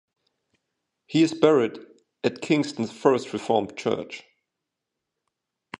[1.05, 1.77] He is buried
[2.23, 4.23] at Kingston's First Reformed Church.